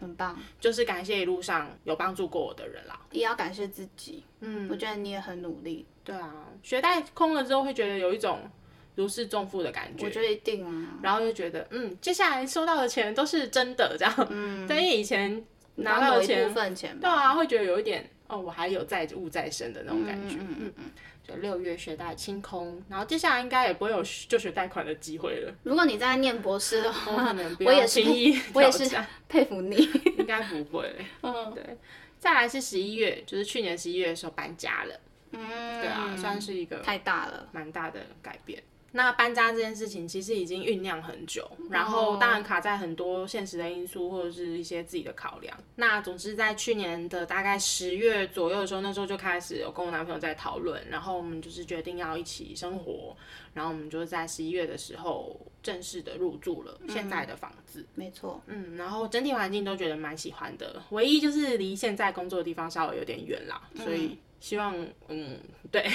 [0.00, 8.48] 很棒，就是感谢一路上有帮助过我的人啦，也要感谢自己，嗯，我觉得你也很努力，对啊，学贷空了之后会觉得有一种
[8.94, 15.44] 如释重负的感觉，我觉得一定啊，然后就觉得嗯，接下来收到的钱都是真的这样，嗯，但因为以前
[15.76, 20.72] 拿到的钱，部分钱，对啊，会觉得有一点哦，我还有债务在身的那种感觉，嗯嗯嗯。
[20.78, 20.84] 嗯
[21.26, 25.50] 就六月学贷清空，然后接下来应该也不会有就学贷款的机会了。
[25.62, 28.86] 如果你在念博士的话，我可能不要轻易我也是
[29.26, 30.94] 佩服你，应该不会。
[31.22, 31.78] 嗯，对。
[32.18, 35.00] 再来是十一月，就是去年十一月的时候搬家了。
[35.32, 38.62] 嗯，对啊，算是一个太大了，蛮大的改变。
[38.96, 45.58] 那搬家这件事情其实已经酝酿很久，然后当然卡在很多现实的因素或者是一些自己的考量。
[45.74, 53.16] 那总之在去年的大概十月左右的时候，那时候就开始有跟我男朋友在讨论，然后我们就是决定要一起生活，
[53.52, 57.80] 然后我们就在十一月的时候正式的入住了现在的房子。
[57.80, 64.72] 嗯、没错，嗯，然后整体环境都觉得蛮喜欢的，唯一就是离现在工作的地方稍微有点远啦，所以希望，
[65.08, 65.36] 嗯，
[65.72, 65.84] 对。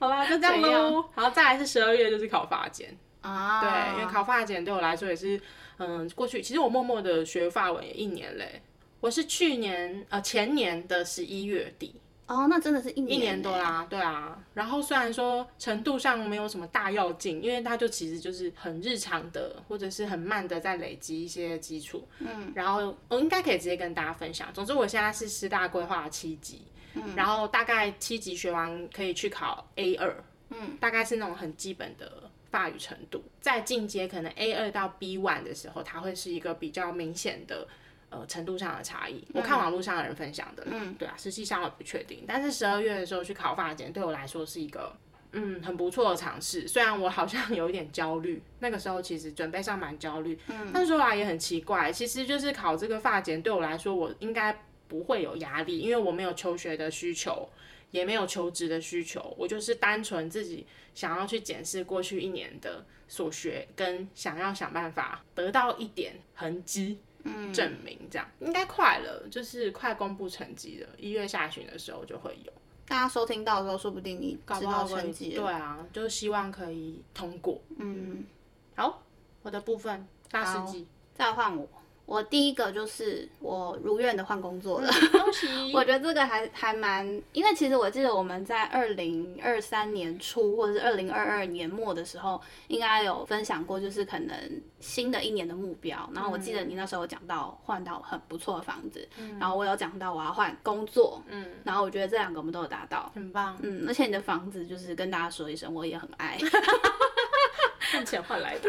[0.00, 1.04] 好啦，就这样喽。
[1.14, 3.60] 然后再来是十二月，就是考法检啊。
[3.60, 5.40] 对，因为考法检对我来说也是，
[5.76, 8.62] 嗯，过去其实我默默的学法文也一年嘞。
[9.00, 11.94] 我是去年呃前年的十一月底。
[12.26, 13.18] 哦，那真的是一年。
[13.18, 14.38] 一年多啦，对啊。
[14.54, 22.06] 然后虽然说程度上没有什么大要进，因为它就其实就是很日常的，或者是很慢的在累积一些基础。
[22.20, 22.52] 嗯。
[22.54, 24.48] 然后我应该可以直接跟大家分享。
[24.54, 26.62] 总之我现在是师大规划七级。
[26.94, 33.22] 嗯、然后大概七级学完可以去考 A 二，嗯，大概是那种很基本的法语程度。
[33.40, 37.66] 在进阶可能 A 二到 B one 的时候，它会是一个比较明显的
[38.08, 39.24] 呃程度上的差异。
[39.32, 42.24] 我看网络上的人分享的，嗯，对啊，实际上我不确定。
[42.26, 44.92] 但是十二月的时候去考法检，对我来说是一个
[45.32, 46.66] 嗯很不错的尝试。
[46.66, 54.64] 虽然我好像有一点焦虑， 那个时候其实准备上蛮焦虑，嗯，但是说来也很奇怪，其实就是考这个法检对我来说，我应该。
[54.90, 57.48] 不会有压力，因为我没有求学的需求，
[57.92, 72.52] 也没有求职的需求，我就是单纯自己想要去检视过去一年的所学，跟想要想办法得到一点痕迹，嗯，证明这样应该快了，就是快公布成绩了，一月下旬的时候就会有。
[72.86, 75.30] 大家收听到的时候，说不定你知道成绩。
[75.30, 77.62] 对啊，就是希望可以通过。
[77.78, 78.24] 嗯，
[78.74, 79.00] 好，
[79.42, 81.68] 我的部分大师级，再换我。
[82.10, 85.46] 我第一个就是我如愿的换工作了， 恭喜！
[85.72, 94.36] 我觉得这个还还蛮，因为其实我记得我们在二零二三年初或者是二零二二年末的时候，应该有分享过，就是可能
[94.80, 96.10] 新的一年的目标。
[96.12, 106.36] 然后我记得你那时候有讲到换到很不错的房子，嗯、然后我有讲到我要换工作，嗯，然后我觉得这两个我们都有达到，很棒，嗯，而且你的房子就是跟大家说一声，我也很爱。
[107.94, 108.68] 用钱换来的，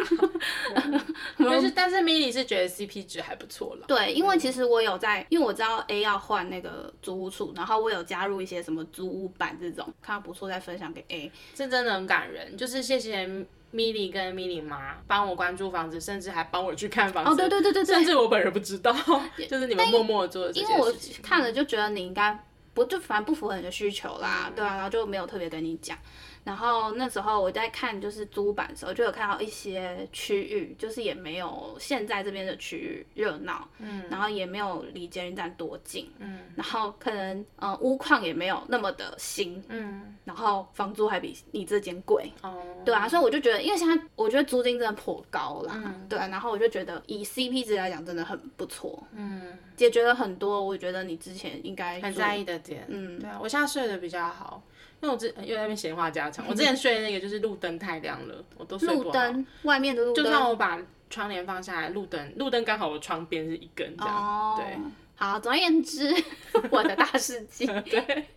[1.37, 3.85] 但是，但是 Milly 是觉得 CP 值还不错了。
[3.87, 12.55] 对，因为其实我有在，因为我知道 A 要换那个租屋处，然后我有加入一些什么租屋版这种，看到不错再分享给 A，这真的很感人。
[12.57, 13.27] 就是谢谢
[13.73, 17.31] Milly 跟 Milly 妈帮我关注房子，甚至还帮我去看房子。
[17.31, 18.93] 哦，对对对对对，甚至我本人不知道，
[19.49, 21.11] 就是你们默默做的这件事情。
[21.11, 22.37] 因为我看了就觉得你应该
[22.73, 25.97] 不就反正不符合你的需求啦，嗯、对啊，然后就没有特别跟你讲。
[26.43, 54.63] 然后那时候我在看就是租版的时候，就有看到一些区域，就是也没有现在这边的区域热闹，嗯，然后也没有离捷运站多近，嗯，然后可能呃屋况也没有那么的新，嗯，然后房租还比你这间贵，哦，对啊，所以我就觉得，因为现在我觉得租金真的颇高啦，嗯，对啊，然后我就觉得以 CP 值来讲真的很不错，嗯，解决了很多我觉得你之前应该很在意的点，嗯，对啊，我现在睡得比较好。
[55.01, 59.03] 因为我之又在那边闲话家常，我之前睡的那个就是路灯太亮了，我都睡不好。
[59.05, 64.15] 路灯外面的路灯，就算我把窗帘放下来，路灯路灯刚好我窗边是一根这样。
[64.15, 64.77] 哦，对，
[65.15, 66.13] 好，总而言之，
[66.69, 68.27] 我的大事记， 对，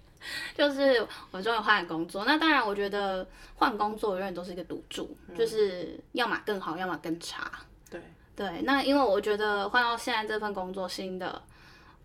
[0.57, 2.25] 就是我终于换了工作。
[2.25, 7.51] 那当然，我觉得换工作永远都是一个赌注，嗯、就是要么更好，要么更差。
[7.91, 8.01] 对
[8.35, 11.43] 对，那因为我觉得换到现在这份工作，新的。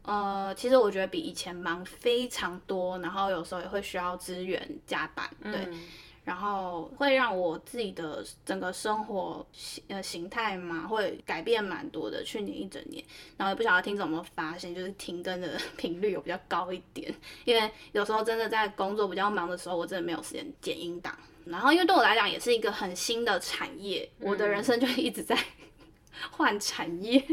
[0.10, 5.80] 呃，其实我觉得比以前忙非常多，然后有时候也会需要资源加班，对，嗯、
[6.24, 12.24] 然后会让我自己的整个生活形呃形态嘛，会改变蛮多的。
[12.24, 13.06] 去年一整年，
[13.38, 17.13] 然后也不晓得听怎么发现，就是停更的 频率有比较高一点，
[17.45, 21.15] 因为有时候真的在工作比较忙的时候，我真的没有时间剪音档。
[21.45, 25.38] 然后因为对我来讲也是一个很新的产业，嗯、我的人生就一直在。
[26.32, 27.24] 换产业，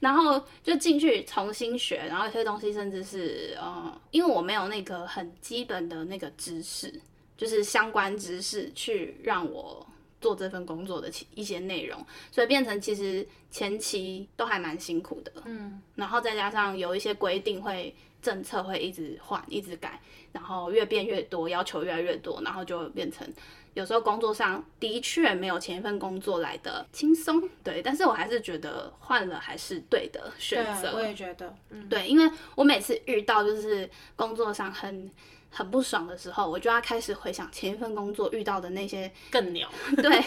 [0.00, 7.00] 然后就进去重新学，然后有些东西甚至是呃，因为我没有那个很基本的那个知识，
[7.36, 9.86] 就是相关知识去让我
[10.20, 20.00] 做这份工作的一些内容，所以变成其实前期都还蛮辛苦的，嗯，然后再加上有一些规定会政策会一直换一直改，
[20.32, 23.26] 然后越变越多，要求越来越多，然后就变成。
[23.78, 30.94] 有时候工作上的确没有前一份工作来的轻松，对，但是我还是觉得换了还是对的选择。
[30.96, 35.08] 我也觉得，嗯，对，因为我每次遇到就是工作上很
[35.48, 39.70] 很不爽的时候，我就要开始回想前一份工作遇到的那些更鸟，
[40.02, 40.20] 对，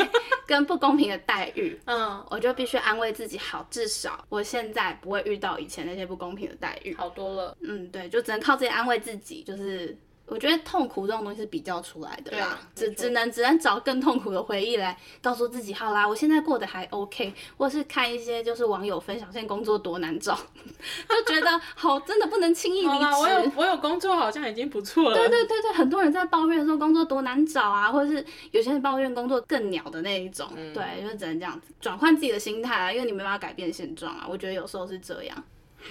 [0.47, 9.97] 跟不公平的待遇， 嗯，我就必须安慰自己，好，至少我现在不会遇到以前那些不公平的待遇，好多了，嗯，对，就只能靠自己安慰自己，就是。
[10.31, 20.33] 我觉得痛苦这种东西是比较出来的啦，只只能只能找更痛苦的回忆来告诉自己，好啦，我现在过得还 OK，或是看一些就是网友分享现在工作多难找，
[21.09, 23.05] 就觉得好，真的不能轻易离职。
[23.19, 25.17] 我有我有工作好像已经不错了。
[25.17, 34.25] 对对对对，很多人在抱怨说工作多难找啊，或者是有些人抱怨工作更鸟的那一种，嗯、对，就只能这样子转换自己的心态啊，因为你没办法改变现状啊。
[34.29, 35.43] 我觉得有时候是这样。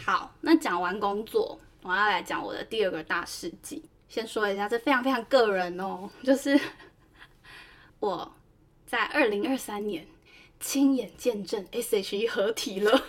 [0.06, 3.82] 好，那讲完工作，我要来讲我的第二个大事记。
[4.10, 6.58] 先说一下，这非常非常个人哦，就是
[8.00, 8.34] 我
[8.84, 10.04] 在二零二三年
[10.58, 13.00] 亲眼见证 S.H.E 合体了。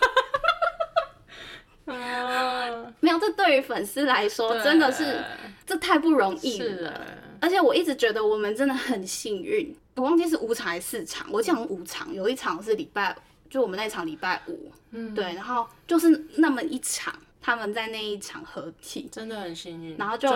[1.86, 5.24] 啊，没有，这对于粉丝来说真的是
[5.66, 6.94] 这太不容易了。
[6.94, 6.94] 是
[7.40, 13.16] 而且我一直觉得我们真的很幸运，我忘记是五场还是四场，我讲五场，有一场是礼拜，
[13.50, 17.12] 就我们那场礼拜五，嗯，对，然后就是那么一场。
[17.42, 20.30] 他们在那一场合体，真的很幸运，然后就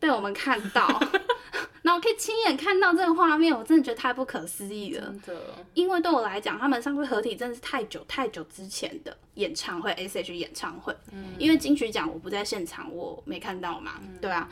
[0.00, 0.88] 被我们看到，
[1.82, 5.02] 然后可以亲眼看到这个画面，我真的觉得太不可思议了。
[5.02, 5.42] 真的，
[5.74, 10.96] 因为对我来讲，他们上次合体真的是太久太久之前的演唱会，S.H.E 演唱会。
[11.12, 14.00] 嗯，因为金曲奖我不在现场，我没看到嘛。
[14.00, 14.48] 嗯、对啊，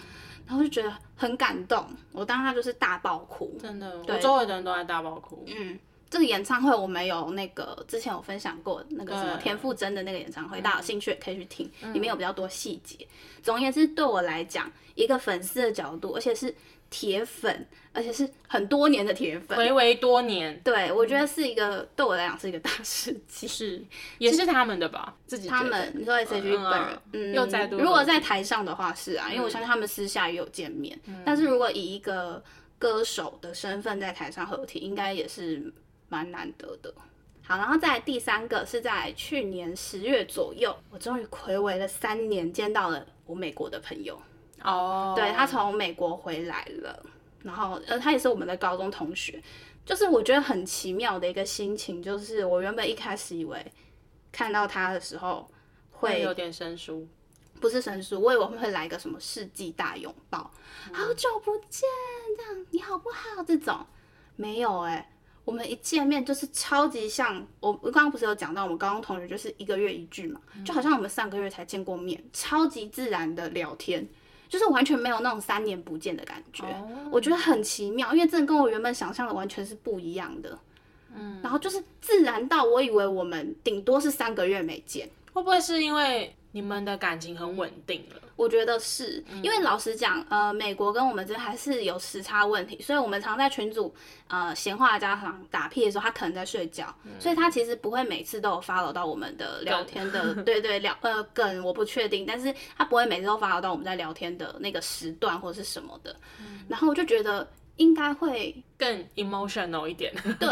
[0.47, 5.43] 然后就觉得很感动，我当时就是大爆哭，真的，我周围的人都在大爆哭。
[5.49, 5.79] 嗯。
[6.15, 13.05] 这个演唱会我没有那个之前有分享过那个什么田馥甄的那个演唱会，大家有兴趣也可以去听，里面有比较多细节。
[13.43, 16.55] 总而言之，对我来讲，一个粉丝的角度，而且是
[16.89, 20.57] 铁粉，而且是很多年的铁粉，回味多年。
[20.63, 23.83] 对，我觉得是一个对我来讲是一个大事情，是
[24.19, 25.17] 也是他们的吧？
[25.27, 27.77] 自己他们，你说 S.H.E 本人，嗯，又再度。
[27.79, 30.97] 如果在台上的话是啊，因为我相信他们私下也有见面。
[31.25, 32.41] 但是如果以一个
[32.79, 35.75] 歌手的身份在台上合体，应该也是。
[36.15, 36.95] 蛮难得的，
[37.43, 44.17] 好，然后再第三个是在去年十月左右，我终于睽违了三年见到了我美国的朋友
[44.63, 45.17] 哦，oh.
[45.17, 47.05] 对，他从美国回来了，
[47.43, 49.43] 然后呃他也是我们的高中同学，
[49.85, 53.73] 就是我觉得很奇妙的一个心情，就是我原本一开始以为
[54.31, 55.51] 看到他的时候
[55.91, 57.09] 会有点生疏，
[57.61, 60.49] 不是生疏，我以为会来个什么世纪大拥抱，
[60.89, 61.89] 嗯、好久不见，
[62.37, 63.43] 这样你好不好？
[63.43, 63.85] 这种
[64.37, 65.11] 没有哎、欸。
[65.45, 74.09] 我们一见面就是超级像我，我刚刚不是有讲到我们高中同学就是一个月一聚嘛，就好像我们上个月才见过面，超级自然的聊天，
[74.49, 76.65] 就是完全没有那种三年不见的感觉，
[77.11, 80.59] 我觉得很奇妙，因为真的跟我原本想象的完全是不一样的，
[81.15, 81.41] 嗯。
[81.43, 88.21] 然后就是自然到我以为我们顶多是三个月没见，会不会是因为你们的感情很稳定了。
[88.37, 93.93] 我觉得是因为老实讲，呃，美国跟我们这还是有时差问题，所以我们常在群组
[94.29, 107.49] 呃闲话家常打屁的时候，他可能在睡觉，嗯、所以他其实不会每次都有 follow 到我们的聊天的， 对，对对，聊呃梗我不确定，但是他不会每次都 follow 到我们在聊天的那个时段或者是什么的，嗯、然后我就觉得。
[107.77, 110.49] 应该会更 emotional 一点， 对，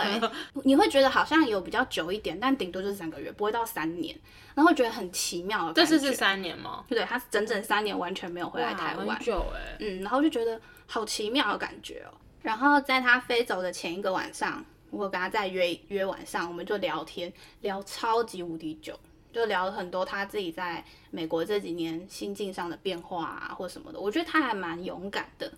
[0.65, 4.19] 你会觉得好像有比较久一点，但顶多就是三个月，不会到三年，
[4.55, 5.73] 然后会觉得很奇妙。
[5.73, 6.85] 这次是三年吗？
[6.89, 12.15] 对，他整整三年完全没有回来台湾，很久哎，嗯，然后就觉得好奇妙的感觉哦。
[12.43, 18.99] 然后在他飞走的前一个晚上，我跟他再约约晚上，我们就聊天，聊超级无敌久，
[19.33, 24.01] 就聊了很多他自己在美国这几年心境上的变化啊，或什么的。
[24.01, 25.53] 我觉得他还蛮勇敢的。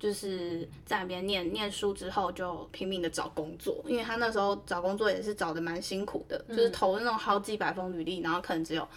[0.00, 8.88] 就是在那边念念书之后，就拼命的找工作，因为他那时候找工作也是找的蛮辛苦的，嗯、就是投那种好几百封履历，然后可能只有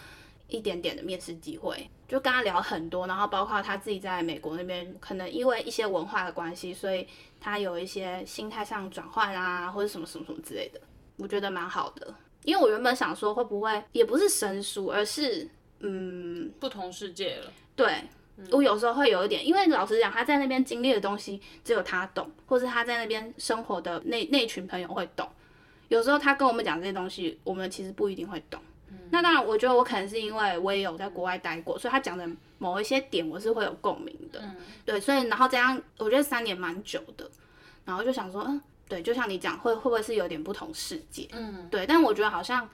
[0.47, 1.89] 一点点的面试机会。
[2.07, 7.07] 就跟他聊很多，然后包括他自己在美国那边，可能因为一些文化的关系，所以
[7.41, 10.79] 他有一些心态上转换啊，或者什么什么什么之类的，
[11.17, 12.13] 我觉得蛮好的。
[12.43, 15.49] 因为我原本想说会不会也不是生疏，而是
[15.79, 18.03] 嗯不同世界了，对。
[18.51, 25.29] 我有时候会有一点，因为老实讲，他在那边经历的东西只有他懂，或是他在那边生活的那那群朋友会懂。
[25.87, 28.59] 有时候他跟我们讲这些东西，我们其实不一定会懂。
[28.89, 32.27] 嗯、那当然，我觉得我可能是因为我也有在国外待过，所以他讲的
[32.57, 34.39] 某一些点我是会有共鸣的。
[34.41, 37.29] 嗯、对，所以然后这样，我觉得三年蛮久的，
[37.85, 41.27] 然后就想说，嗯，对，就像你讲，会会不会是有点不同世界？
[41.33, 42.67] 嗯，对，但我觉得好像。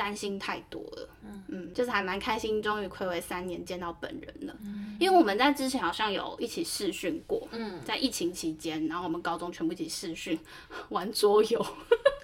[0.00, 4.56] 担心太多了，嗯嗯，就是还蛮开心，终于暌违三年见到本人了。
[4.62, 10.40] 嗯，因为我们在之前好像有一起试训过，嗯，在疫情期间，然后我们高中全部一起试训
[10.88, 11.62] 玩桌游，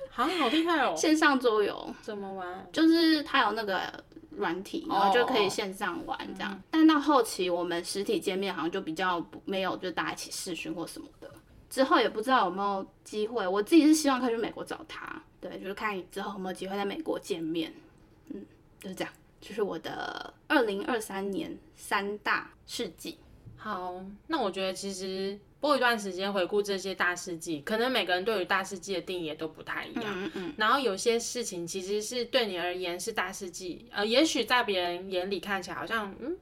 [0.09, 0.95] 好，好厉害哦！
[0.97, 2.66] 线上桌游怎么玩？
[2.72, 3.79] 就是它有那个
[4.31, 6.51] 软体，然后就可以线上玩这样。
[6.51, 11.31] 哦，但到后期我们实体见面好像就比较没有，就大家一起试训或什么的。
[11.68, 15.20] 之后也不知道有没有机会，我自己是希望可以去美国找他。
[15.49, 17.72] 对，就是看你之后有没有机会在美国见面，
[18.30, 18.44] 嗯，
[18.80, 23.18] 就是这样，就是我的二零二三年三大事迹。
[23.57, 30.05] 好，那我觉得其实过一段时间回顾这些大事记，可能每个人对于大事记的定义也都不太一样。
[30.07, 30.30] 嗯嗯。
[30.34, 36.36] 嗯，然后有些事情其实是对你而言是大事记，呃，也许在别人眼里看起来好像嗯，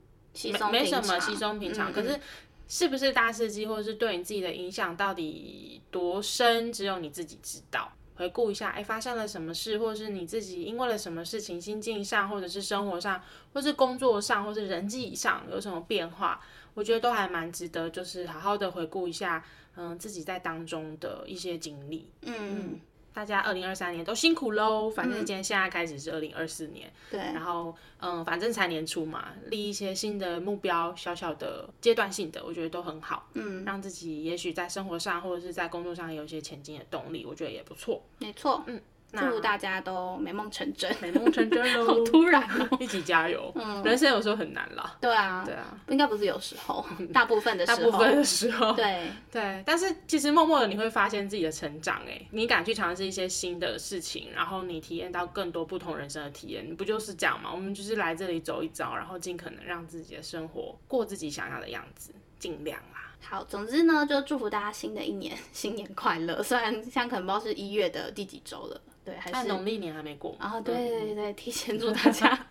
[0.52, 2.20] 没没什么稀松平常，嗯嗯，可是
[2.68, 7.90] 是不是大事记，或者是对你自己的影响到底多深，只有你自己知道。
[8.16, 16.40] 回顾一下，哎，发生了什么事，或者是你自己因为了什么事情，心境上，或者是生活上，或是工作上，或是人际上有什么变化，
[16.74, 19.44] 我觉得都还蛮值得，就是好好的回顾一下，
[19.76, 22.34] 嗯，自己在当中的一些经历，嗯。
[22.38, 22.80] 嗯
[23.14, 38.80] 大家二零二三年都辛苦喽，反正今天现在开始是二零二四年，对，然后嗯，反正才年初嘛，立一些新的目标，小小的阶段性的，我觉得都很好，嗯，让自己也许在生活上或者是在工作上有一些前进的动力，我觉得也不错，没错，嗯。
[39.16, 41.84] 祝大家都美梦成真，美梦成真喽！
[41.86, 43.52] 好突然哦， 一起加油。
[43.54, 44.96] 嗯，人生有时候很难啦。
[45.00, 49.62] 对啊，对啊，应该不是有时候，大部分的时候，大部分的时候，对对。
[49.66, 57.50] 但是其实默默的你会发现自己的成长，哎，你敢去尝试一些新的事情，然后你体验到更多不同人生的体验，你不就是这样吗？
[57.52, 63.12] 我们就是来这里走一遭，然后尽可能让自己的生活过自己想要的样子，尽量啦。
[63.26, 66.42] 好，总之呢，就祝福大家新的一年新年快乐。
[66.42, 68.80] 虽然现在可能不知道是一月的第几周了。
[69.04, 70.34] 对，还是农历年还没过。
[70.40, 72.46] 然后对对对，提前祝大家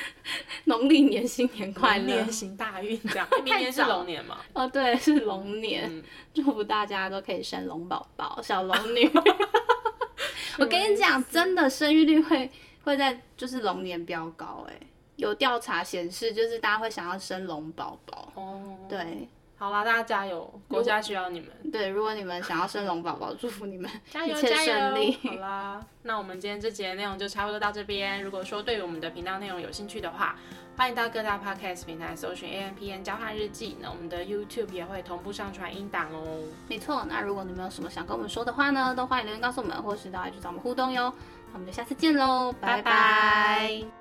[0.64, 3.28] 农历年新年快乐，年行大运这样。
[3.44, 4.38] 明年是龙年嘛？
[4.54, 6.02] 哦，对，是龙年，
[6.32, 9.10] 祝福大家都可以生龙宝宝、小龙女。
[10.58, 12.50] 我跟你讲，真的生育率会
[12.84, 14.80] 会在就是龙年飙高哎，
[15.16, 18.32] 有调查显示，就是大家会想要生龙宝宝。
[18.34, 19.28] 哦，对。
[19.58, 20.60] 好啦，大家加油！
[20.68, 21.48] 国家需要你们。
[21.72, 25.18] 对，如果你们想要生龙宝宝，祝福你们 加油，一切顺利。
[25.22, 25.36] 加油！
[25.36, 28.22] 好啦，那我们今天这集的内容就差不多到这边。
[28.22, 30.36] 如果说对于我们的频道内容有兴趣的话，
[30.76, 33.76] 欢迎到各大 podcast 平台搜寻 A M P N 交换日记。
[33.80, 36.38] 那我们的 YouTube 也会同步上传音档哦。
[36.68, 41.12] 没错，那如果你们有什么想跟我们说的话呢，都欢迎留言告诉我们，或是到 IG 找我们互动哟。
[41.48, 42.82] 那我们就下次见喽，拜拜。
[42.82, 43.97] 拜拜。